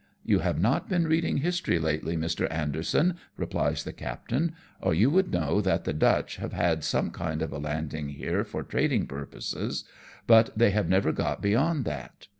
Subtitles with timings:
[0.31, 2.51] "You have not been reading history lately, Mr.
[2.51, 7.39] Anderson," replies the captain," or you would know that the Dutch have had some kind
[7.43, 9.83] of a landing here for trading purposes,
[10.25, 12.29] but they have never got beyond that; 140 AMONG TYPHOONS AND PIRATE CRAFT.